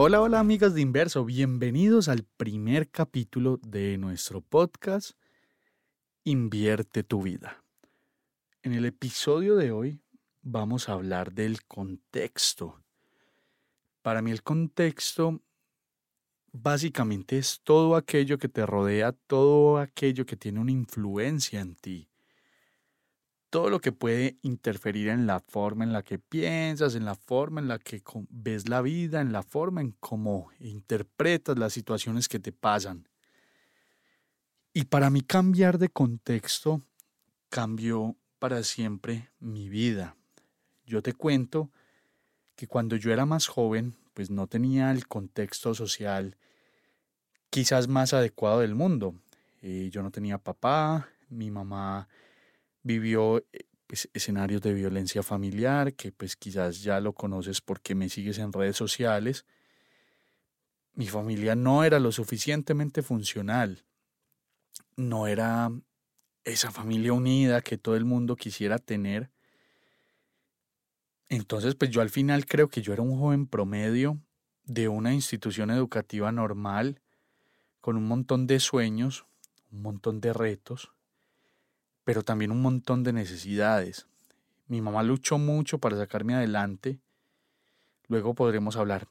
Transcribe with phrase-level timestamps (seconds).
[0.00, 5.18] Hola, hola amigas de Inverso, bienvenidos al primer capítulo de nuestro podcast
[6.22, 7.64] Invierte tu vida.
[8.62, 10.00] En el episodio de hoy
[10.40, 12.80] vamos a hablar del contexto.
[14.00, 15.42] Para mí el contexto
[16.52, 22.07] básicamente es todo aquello que te rodea, todo aquello que tiene una influencia en ti
[23.50, 27.60] todo lo que puede interferir en la forma en la que piensas, en la forma
[27.60, 32.38] en la que ves la vida, en la forma en cómo interpretas las situaciones que
[32.38, 33.08] te pasan.
[34.74, 36.82] Y para mí cambiar de contexto
[37.48, 40.16] cambió para siempre mi vida.
[40.86, 41.70] Yo te cuento
[42.54, 46.36] que cuando yo era más joven, pues no tenía el contexto social
[47.50, 49.14] quizás más adecuado del mundo.
[49.62, 52.08] Eh, yo no tenía papá, mi mamá
[52.88, 58.08] vivió eh, pues, escenarios de violencia familiar, que pues quizás ya lo conoces porque me
[58.08, 59.44] sigues en redes sociales.
[60.94, 63.84] Mi familia no era lo suficientemente funcional,
[64.96, 65.70] no era
[66.44, 69.30] esa familia unida que todo el mundo quisiera tener.
[71.28, 74.18] Entonces, pues yo al final creo que yo era un joven promedio
[74.64, 77.02] de una institución educativa normal,
[77.82, 79.26] con un montón de sueños,
[79.70, 80.90] un montón de retos,
[82.08, 84.06] pero también un montón de necesidades.
[84.66, 86.98] Mi mamá luchó mucho para sacarme adelante.
[88.06, 89.06] Luego podremos hablar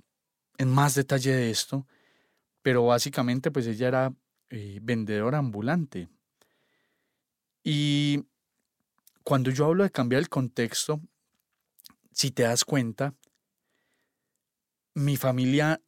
[0.58, 1.86] en más detalle de esto,
[2.64, 4.14] pero básicamente pues ella era
[4.50, 6.10] eh, vendedora ambulante.
[7.64, 8.26] Y
[9.24, 11.00] cuando yo hablo de cambiar el contexto,
[12.12, 13.14] si te das cuenta,
[14.96, 15.80] mi familia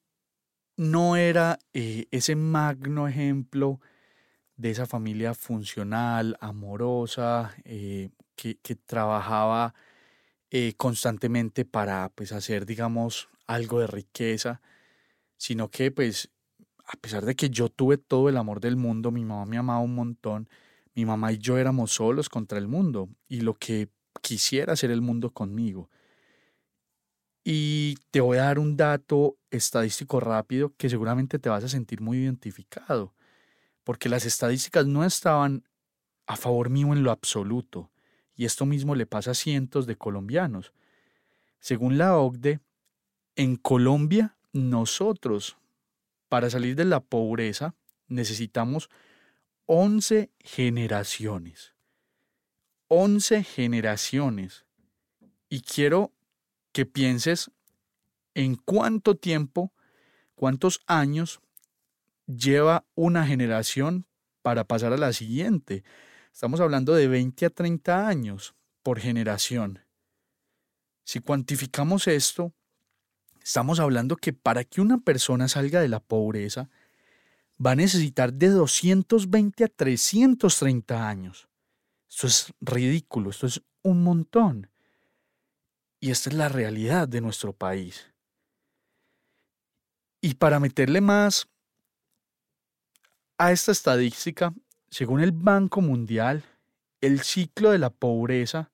[0.77, 3.79] no era eh, ese magno ejemplo
[4.59, 9.73] de esa familia funcional, amorosa, eh, que, trabajaba
[10.51, 14.61] eh, constantemente para pues, hacer, digamos, algo de riqueza,
[15.37, 16.29] sino que pues
[16.85, 19.79] a pesar de que yo tuve todo el amor del mundo, mi mamá me amaba
[19.79, 20.49] un montón,
[20.93, 23.89] mi mamá y yo éramos solos contra el mundo y lo que
[24.21, 25.89] quisiera hacer el mundo conmigo.
[27.45, 32.01] Y te voy a dar un dato estadístico rápido que seguramente te vas a sentir
[32.01, 33.13] muy identificado
[33.83, 35.63] porque las estadísticas no estaban
[36.27, 37.91] a favor mío en lo absoluto,
[38.35, 40.73] y esto mismo le pasa a cientos de colombianos.
[41.59, 42.59] Según la OCDE,
[43.35, 45.57] en Colombia nosotros,
[46.29, 47.75] para salir de la pobreza,
[48.07, 48.89] necesitamos
[49.65, 51.73] 11 generaciones.
[52.87, 54.65] 11 generaciones.
[55.49, 56.11] Y quiero
[56.71, 57.51] que pienses
[58.33, 59.73] en cuánto tiempo,
[60.35, 61.41] cuántos años
[62.29, 64.05] lleva una generación
[64.41, 65.83] para pasar a la siguiente.
[66.31, 69.79] Estamos hablando de 20 a 30 años por generación.
[71.03, 72.53] Si cuantificamos esto,
[73.43, 76.69] estamos hablando que para que una persona salga de la pobreza,
[77.63, 81.49] va a necesitar de 220 a 330 años.
[82.07, 84.69] Esto es ridículo, esto es un montón.
[85.99, 88.13] Y esta es la realidad de nuestro país.
[90.21, 91.49] Y para meterle más
[93.39, 94.53] a esta estadística,
[94.89, 96.43] según el Banco Mundial,
[96.99, 98.69] el ciclo de la pobreza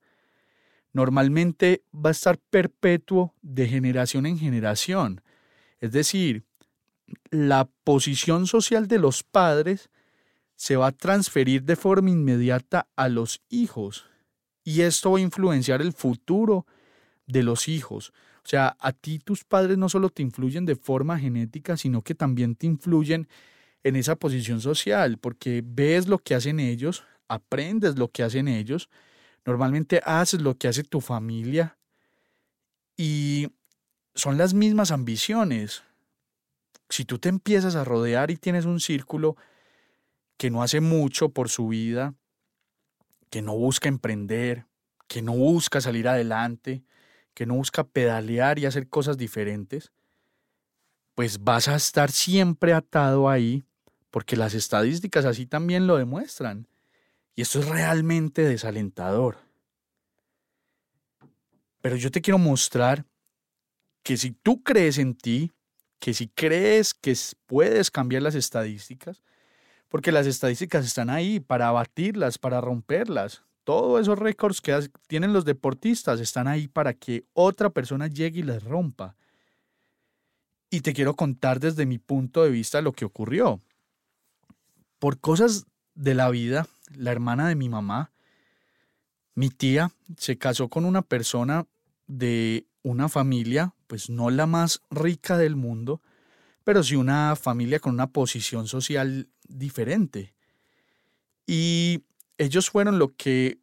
[0.92, 5.22] normalmente va a estar perpetuo de generación en generación.
[5.80, 6.46] Es decir,
[7.30, 9.92] la posición social de los padres
[10.56, 14.06] se va a transferir de forma inmediata a los hijos.
[14.64, 16.66] Y esto va a influenciar el futuro
[17.28, 18.14] de los hijos.
[18.44, 22.16] O sea, a ti tus padres no solo te influyen de forma genética, sino que
[22.16, 23.28] también te influyen
[23.86, 28.90] en esa posición social, porque ves lo que hacen ellos, aprendes lo que hacen ellos,
[29.46, 31.78] Normalmente haces lo que hace tu familia
[32.98, 33.48] y
[34.16, 35.84] son las mismas ambiciones.
[36.90, 39.38] Si tú te empiezas a rodear y tienes un círculo
[40.38, 42.16] que no hace mucho por su vida,
[43.30, 44.66] que no busca emprender,
[45.08, 46.84] que no busca salir adelante,
[47.36, 49.92] que no busca pedalear y hacer cosas diferentes,
[51.14, 53.64] pues vas a estar siempre atado ahí,
[54.16, 56.70] porque las estadísticas así también lo demuestran.
[57.36, 59.40] Y esto es realmente desalentador.
[61.82, 63.04] Pero yo te quiero mostrar
[64.04, 65.52] que si tú crees en ti,
[66.00, 67.14] que si crees que
[67.46, 69.22] puedes cambiar las estadísticas,
[69.90, 73.44] porque las estadísticas están ahí para abatirlas, para romperlas.
[73.66, 78.44] Todos esos récords que tienen los deportistas están ahí para que otra persona llegue y
[78.44, 79.18] les rompa.
[80.70, 83.60] Y te quiero contar desde mi punto de vista lo que ocurrió.
[85.06, 88.12] Por cosas de la vida, la hermana de mi mamá,
[89.36, 91.68] mi tía, se casó con una persona
[92.08, 96.02] de una familia, pues no la más rica del mundo,
[96.64, 100.34] pero sí una familia con una posición social diferente.
[101.46, 102.02] Y
[102.40, 103.60] ellos fueron lo que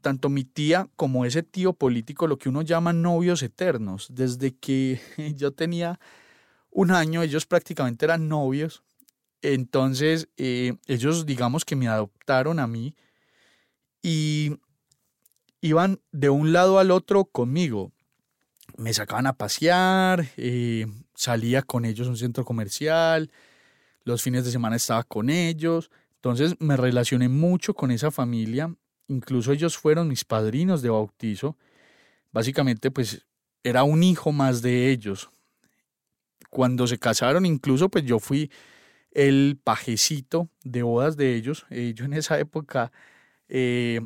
[0.00, 4.06] tanto mi tía como ese tío político, lo que uno llama novios eternos.
[4.10, 4.98] Desde que
[5.36, 6.00] yo tenía
[6.70, 8.82] un año, ellos prácticamente eran novios.
[9.42, 12.94] Entonces, eh, ellos digamos que me adoptaron a mí
[14.02, 14.58] y
[15.60, 17.92] iban de un lado al otro conmigo.
[18.76, 23.30] Me sacaban a pasear, eh, salía con ellos a un centro comercial,
[24.04, 25.90] los fines de semana estaba con ellos.
[26.16, 28.74] Entonces me relacioné mucho con esa familia.
[29.08, 31.56] Incluso ellos fueron mis padrinos de bautizo.
[32.32, 33.24] Básicamente, pues
[33.62, 35.30] era un hijo más de ellos.
[36.50, 38.50] Cuando se casaron, incluso, pues yo fui
[39.18, 41.66] el pajecito de bodas de ellos.
[41.70, 42.92] Eh, yo en esa época
[43.48, 44.00] eh,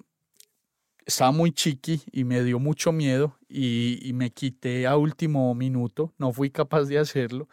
[1.05, 6.15] estaba muy chiqui y me dio mucho miedo y, me quité a último minuto.
[6.19, 7.49] No fui capaz de hacerlo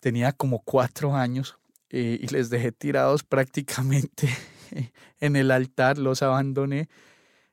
[0.00, 1.58] tenía como cuatro años
[1.90, 4.28] eh, y les dejé tirados prácticamente
[5.20, 6.88] en el altar, los abandoné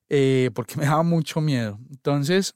[0.10, 1.80] eh, porque me daba mucho miedo.
[1.90, 2.56] Entonces,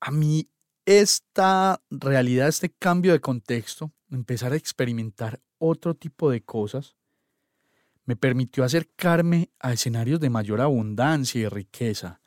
[0.00, 0.48] a mí
[0.86, 6.96] esta realidad, este cambio de contexto, empezar a experimentar otro tipo de cosas,
[8.04, 12.20] me permitió acercarme a escenarios de mayor abundancia y riqueza.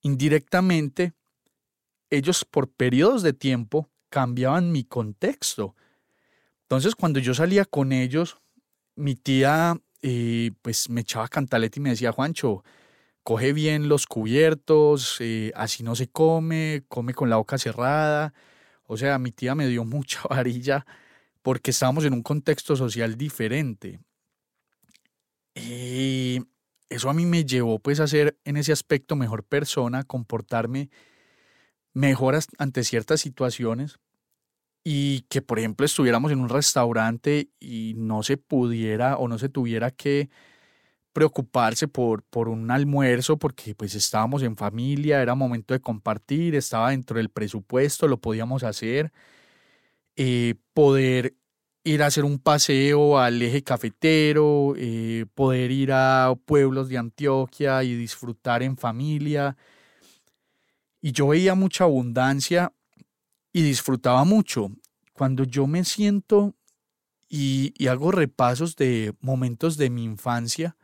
[0.00, 1.12] Indirectamente,
[2.10, 5.74] ellos por periodos de tiempo cambiaban mi contexto.
[6.62, 8.38] Entonces, cuando yo salía con ellos,
[8.96, 12.64] mi tía eh, pues me echaba cantaleta y me decía, Juancho,
[13.22, 18.34] coge bien los cubiertos, eh, así no se come, come con la boca cerrada.
[18.86, 20.86] O sea, mi tía me dio mucha varilla
[21.44, 24.00] porque estábamos en un contexto social diferente.
[25.54, 26.40] Y
[26.88, 30.88] eso a mí me llevó pues a ser en ese aspecto mejor persona, comportarme
[31.92, 33.98] mejor ante ciertas situaciones
[34.82, 39.50] y que, por ejemplo, estuviéramos en un restaurante y no se pudiera o no se
[39.50, 40.30] tuviera que
[41.12, 46.88] preocuparse por, por un almuerzo porque pues estábamos en familia, era momento de compartir, estaba
[46.90, 49.12] dentro del presupuesto, lo podíamos hacer,
[50.16, 51.34] eh, poder
[51.84, 57.84] ir a hacer un paseo al eje cafetero, eh, poder ir a pueblos de Antioquia
[57.84, 59.56] y disfrutar en familia.
[61.02, 62.72] Y yo veía mucha abundancia
[63.52, 64.70] y disfrutaba mucho.
[65.12, 66.54] Cuando yo me siento
[67.28, 70.76] y, hago repasos de momentos de mi infancia,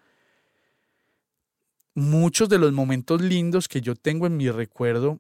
[1.95, 5.19] muchos de los momentos lindos que yo tengo en mi recuerdo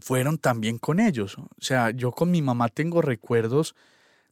[0.00, 1.38] fueron también con ellos.
[1.38, 3.74] O sea, yo con mi mamá tengo recuerdos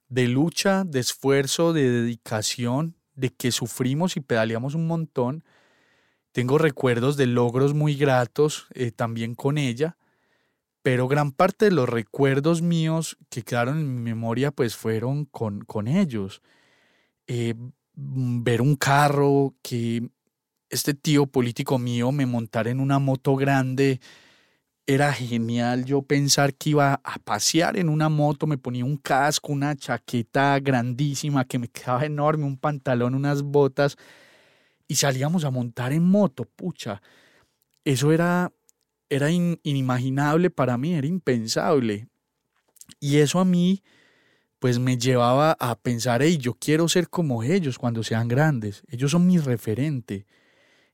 [0.08, 5.44] de lucha, de esfuerzo, de dedicación, de que sufrimos y pedaleamos un montón.
[6.32, 9.96] Tengo recuerdos de logros muy gratos eh, también con ella
[10.88, 15.60] pero gran parte de los recuerdos míos que quedaron en mi memoria pues fueron con,
[15.66, 16.40] con ellos.
[17.26, 17.54] Eh,
[17.94, 20.08] mm, ver un carro, que
[20.70, 24.00] este tío político mío me montara en una moto grande,
[24.88, 29.52] era genial yo pensar que iba a pasear en una moto, me ponía un casco,
[29.52, 33.98] una chaqueta grandísima que me quedaba enorme, un pantalón, unas botas
[34.88, 37.02] y salíamos a montar en moto, pucha.
[37.84, 38.50] Eso era
[39.10, 42.08] era inimaginable para mí, era impensable.
[42.98, 43.82] Y eso a mí,
[44.58, 48.82] pues me llevaba a pensar, hey, yo quiero ser como ellos cuando sean grandes.
[48.88, 50.26] Ellos son mi referente.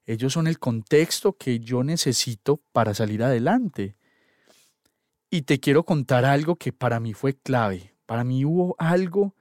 [0.06, 3.96] Ellos son el contexto que yo necesito para salir adelante.
[5.30, 7.94] Y te quiero contar algo que para mí fue clave.
[8.06, 9.34] Para mí hubo algo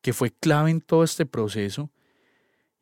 [0.00, 1.90] que fue clave en todo este proceso.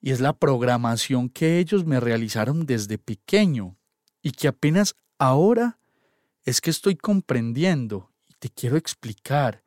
[0.00, 3.76] Y es la programación que ellos me realizaron desde pequeño
[4.22, 5.78] y que apenas ahora
[6.44, 9.62] es que estoy comprendiendo y te quiero explicar.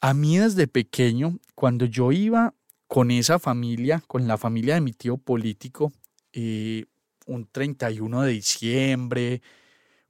[0.00, 2.54] A mí desde pequeño, cuando yo iba
[2.94, 5.92] con esa familia, con la familia de mi tío político,
[6.32, 6.84] eh,
[7.26, 9.42] un 31 de diciembre,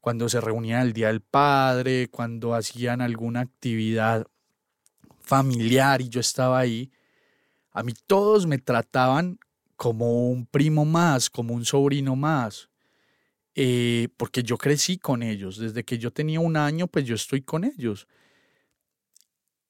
[0.03, 4.27] cuando se reunían el Día del Padre, cuando hacían alguna actividad
[5.19, 6.93] familiar y yo estaba ahí,
[7.71, 9.39] a mí todos me trataban
[9.77, 12.69] como un primo más, como un sobrino más,
[13.55, 15.57] eh, porque yo crecí con ellos.
[15.57, 18.07] Desde que yo tenía un año, pues yo estoy con ellos.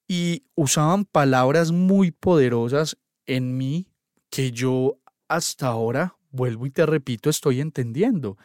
[0.05, 3.87] Y usaban palabras muy poderosas en mí
[4.29, 8.37] que yo hasta ahora, vuelvo y te repito, estoy entendiendo.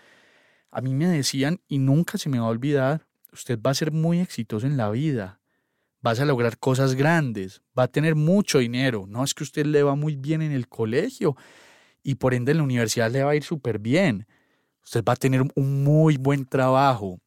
[0.70, 3.92] A mí me decían, y nunca se me va a olvidar, usted va a ser
[3.92, 5.40] muy exitoso en la vida,
[6.00, 9.82] vas a lograr cosas grandes, va a tener mucho dinero, no es que usted le
[9.82, 11.36] va muy bien en el colegio
[12.02, 14.26] y por ende en la universidad le va a ir súper bien,
[14.82, 17.20] usted va a tener un muy buen trabajo,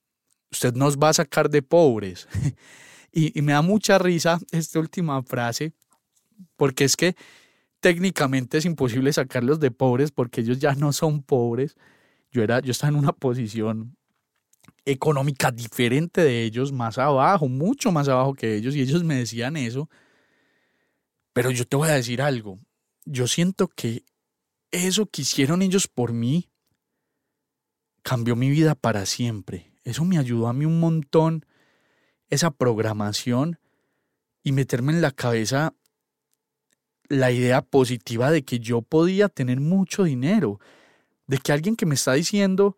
[0.51, 2.27] usted nos va a sacar de pobres.
[3.11, 5.73] y, y me da mucha risa esta última frase,
[6.55, 7.15] porque es que
[7.83, 11.75] técnicamente es imposible sacarlos de pobres porque ellos ya no son pobres.
[12.31, 13.97] Yo, era, yo estaba en una posición
[14.85, 19.57] económica diferente de ellos, más abajo, mucho más abajo que ellos, y ellos me decían
[19.57, 19.89] eso.
[21.33, 22.57] Pero yo te voy a decir algo,
[23.03, 24.05] yo siento que
[24.71, 26.49] eso que hicieron ellos por mí
[28.01, 29.73] cambió mi vida para siempre.
[29.83, 31.45] Eso me ayudó a mí un montón,
[32.29, 33.59] esa programación
[34.41, 35.73] y meterme en la cabeza
[37.13, 40.59] la idea positiva de que yo podía tener mucho dinero,
[41.27, 42.77] de que alguien que me está diciendo,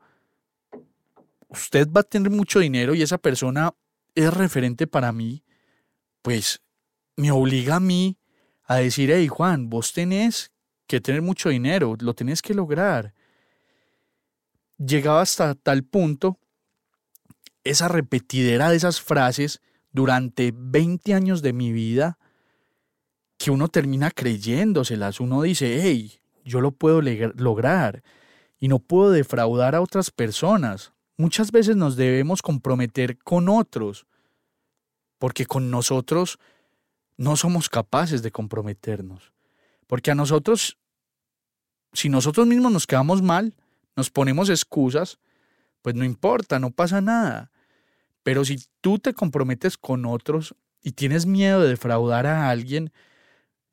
[1.50, 3.74] usted va a tener mucho dinero y esa persona
[4.14, 5.44] es referente para mí,
[6.22, 6.62] pues
[7.16, 8.18] me obliga a mí
[8.64, 10.52] a decir, hey Juan, vos tenés
[10.88, 13.14] que tener mucho dinero, lo tenés que lograr.
[14.78, 16.40] Llegaba hasta tal punto
[17.64, 19.62] esa repetidera de esas frases
[19.92, 22.20] durante 20 años de mi vida
[23.46, 25.20] que uno termina creyéndoselas.
[25.20, 28.02] Uno dice, hey, yo lo puedo lograr
[28.58, 30.94] y no puedo defraudar a otras personas.
[31.16, 34.08] Muchas veces nos debemos comprometer con otros,
[35.20, 36.40] porque con nosotros
[37.18, 39.32] no somos capaces de comprometernos.
[39.86, 40.80] Porque a nosotros,
[41.94, 43.54] si nosotros mismos nos quedamos mal,
[43.96, 45.20] nos ponemos excusas,
[45.84, 47.52] pues no importa, no pasa nada.
[48.24, 52.92] Pero si tú te comprometes con otros y tienes miedo de defraudar a alguien,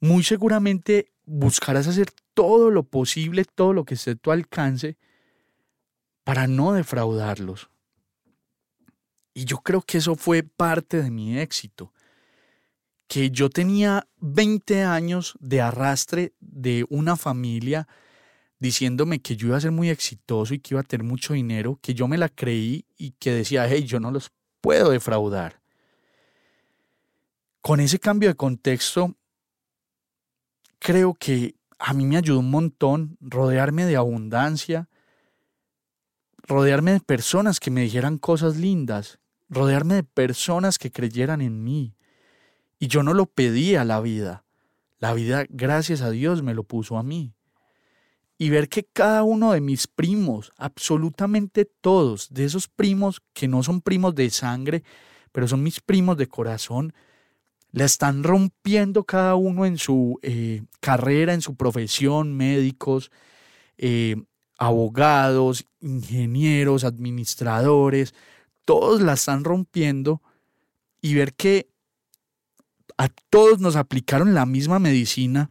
[0.03, 4.97] muy seguramente buscarás hacer todo lo posible, todo lo que esté a tu alcance
[6.25, 7.71] para no defraudarlos.
[9.33, 11.93] Y yo creo que eso fue parte de mi éxito,
[13.07, 17.87] que yo tenía 20 años de arrastre de una familia
[18.59, 21.79] diciéndome que yo iba a ser muy exitoso y que iba a tener mucho dinero,
[21.81, 25.61] que yo me la creí y que decía, hey, yo no los puedo defraudar.
[27.61, 29.17] Con ese cambio de contexto,
[30.83, 34.89] creo que a mí me ayudó un montón rodearme de abundancia,
[36.43, 41.95] rodearme de personas que me dijeran cosas lindas, rodearme de personas que creyeran en mí.
[42.81, 44.45] Y yo no lo pedí a la vida.
[44.99, 47.33] La vida, gracias a Dios, me lo puso a mí.
[48.37, 53.63] Y ver que cada uno de mis primos, absolutamente todos, de esos primos que no
[53.63, 54.83] son primos de sangre,
[55.31, 56.93] pero son mis primos de corazón,
[57.73, 63.11] la están rompiendo cada uno en su eh, carrera, en su profesión, médicos,
[63.79, 64.17] eh,
[64.59, 68.15] abogados, ingenieros, administradores,
[68.65, 70.23] todos la están rompiendo
[71.01, 71.69] y ver que
[72.99, 75.51] a todos nos aplicaron la misma medicina,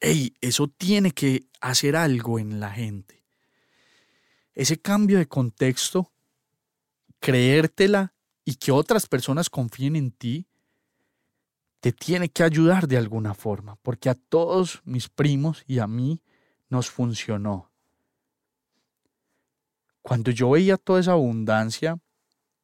[0.00, 3.24] hey, eso tiene que hacer algo en la gente.
[4.54, 6.12] Ese cambio de contexto,
[7.18, 8.12] creértela
[8.50, 10.48] y que otras personas confíen en ti,
[11.78, 16.20] te tiene que ayudar de alguna forma, porque a todos mis primos y a mí
[16.68, 17.70] nos funcionó.
[20.02, 22.00] Cuando yo veía toda esa abundancia,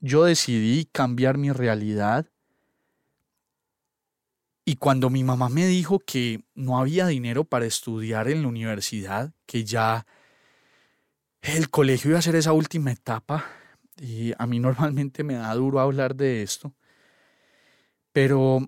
[0.01, 2.27] yo decidí cambiar mi realidad.
[4.65, 9.33] Y cuando mi mamá me dijo que no había dinero para estudiar en la universidad,
[9.47, 10.05] que ya
[11.43, 13.45] el colegio iba a ser esa última etapa,
[13.97, 16.75] y a mí normalmente me da duro hablar de esto.
[18.13, 18.61] Pero,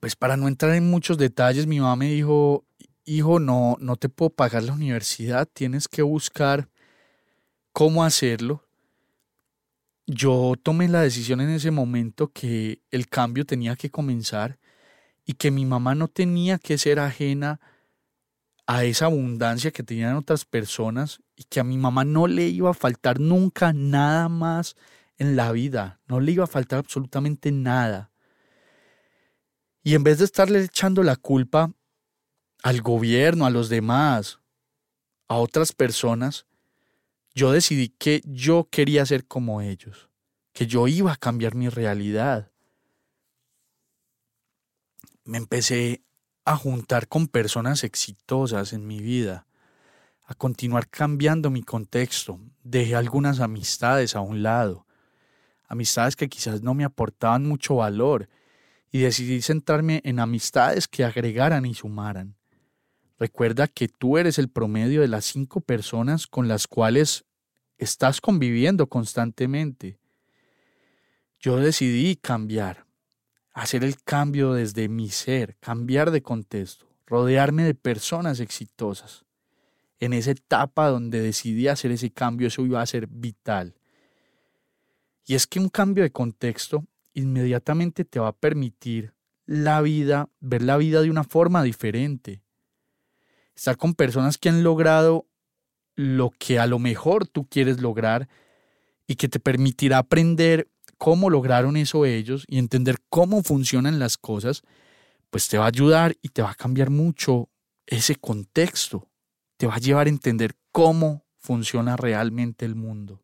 [0.00, 2.66] pues para no entrar en muchos detalles, mi mamá me dijo,
[3.04, 6.68] hijo, no, no te puedo pagar la universidad, tienes que buscar
[7.72, 8.64] cómo hacerlo.
[10.06, 14.58] Yo tomé la decisión en ese momento que el cambio tenía que comenzar
[15.24, 17.75] y que mi mamá no tenía que ser ajena a
[18.66, 22.74] esa abundancia que tenían otras personas y que a mi mamá no le iba a
[22.74, 24.76] faltar nunca nada más
[25.18, 28.10] en la vida, no le iba a faltar absolutamente nada.
[29.82, 31.72] Y en vez de estarle echando la culpa
[32.62, 34.40] al gobierno, a los demás,
[35.28, 36.46] a otras personas,
[37.34, 40.08] yo decidí que yo quería ser como ellos,
[40.52, 42.50] que yo iba a cambiar mi realidad.
[45.24, 46.02] Me empecé
[46.46, 49.48] a juntar con personas exitosas en mi vida,
[50.22, 52.38] a continuar cambiando mi contexto.
[52.62, 54.86] Dejé algunas amistades a un lado,
[55.66, 58.28] amistades que quizás no me aportaban mucho valor,
[58.92, 62.36] y decidí centrarme en amistades que agregaran y sumaran.
[63.18, 67.24] Recuerda que tú eres el promedio de las cinco personas con las cuales
[67.76, 69.98] estás conviviendo constantemente.
[71.40, 72.85] Yo decidí cambiar
[73.56, 79.24] hacer el cambio desde mi ser, cambiar de contexto, rodearme de personas exitosas.
[79.98, 83.74] En esa etapa donde decidí hacer ese cambio, eso iba a ser vital.
[85.24, 86.84] Y es que un cambio de contexto
[87.14, 89.14] inmediatamente te va a permitir
[89.46, 92.42] la vida, ver la vida de una forma diferente.
[93.54, 95.26] Estar con personas que han logrado
[95.94, 98.28] lo que a lo mejor tú quieres lograr
[99.06, 100.68] y que te permitirá aprender
[100.98, 104.62] cómo lograron eso ellos y entender cómo funcionan las cosas,
[105.30, 107.48] pues te va a ayudar y te va a cambiar mucho
[107.86, 109.08] ese contexto.
[109.56, 113.22] Te va a llevar a entender cómo funciona realmente el mundo.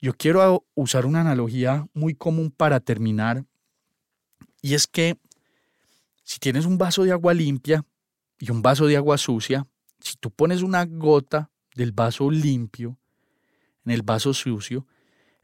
[0.00, 3.44] Yo quiero usar una analogía muy común para terminar
[4.60, 5.18] y es que
[6.24, 7.84] si tienes un vaso de agua limpia
[8.38, 9.66] y un vaso de agua sucia,
[10.00, 12.98] si tú pones una gota del vaso limpio
[13.84, 14.86] en el vaso sucio,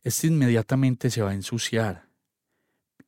[0.02, 2.08] este inmediatamente se va a ensuciar.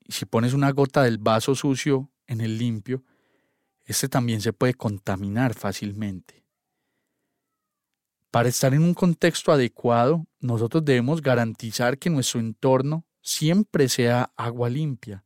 [0.09, 3.05] Si pones una gota del vaso sucio en el limpio,
[3.85, 6.45] este también se puede contaminar fácilmente.
[8.31, 14.71] Para estar en un contexto adecuado, nosotros debemos garantizar que nuestro entorno siempre sea agua
[14.71, 15.25] limpia,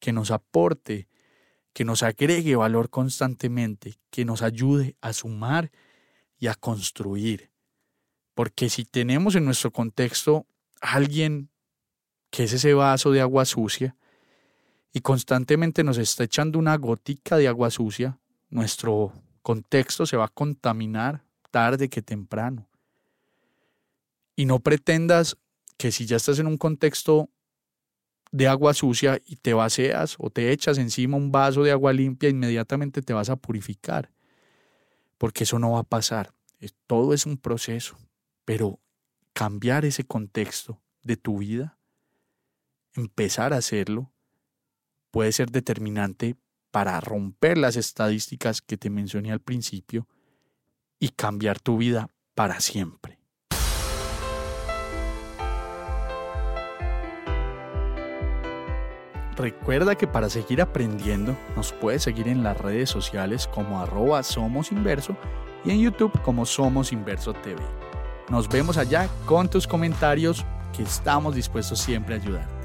[0.00, 1.08] que nos aporte,
[1.72, 5.70] que nos agregue valor constantemente, que nos ayude a sumar
[6.38, 7.50] y a construir.
[8.34, 10.46] Porque si tenemos en nuestro contexto
[10.80, 11.50] alguien
[12.30, 13.96] que es ese vaso de agua sucia
[14.92, 18.18] y constantemente nos está echando una gotica de agua sucia,
[18.50, 19.12] nuestro
[19.42, 22.68] contexto se va a contaminar tarde que temprano.
[24.36, 25.36] Y no pretendas
[25.76, 27.28] que si ya estás en un contexto
[28.30, 32.28] de agua sucia y te vacías o te echas encima un vaso de agua limpia,
[32.28, 34.10] inmediatamente te vas a purificar.
[35.16, 36.32] Porque eso no va a pasar.
[36.86, 37.96] Todo es un proceso.
[38.44, 38.78] Pero
[39.38, 41.78] cambiar ese contexto de tu vida,
[42.94, 44.10] empezar a hacerlo,
[45.12, 46.34] puede ser determinante
[46.72, 50.08] para romper las estadísticas que te mencioné al principio
[50.98, 53.20] y cambiar tu vida para siempre.
[59.36, 64.72] Recuerda que para seguir aprendiendo nos puedes seguir en las redes sociales como arroba Somos
[64.72, 65.16] Inverso
[65.64, 67.62] y en YouTube como Somos Inverso TV.
[68.30, 70.44] Nos vemos allá con tus comentarios
[70.76, 72.57] que estamos dispuestos siempre a ayudar.